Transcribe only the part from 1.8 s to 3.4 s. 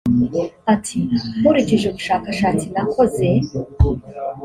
ubushakashatsi nakoze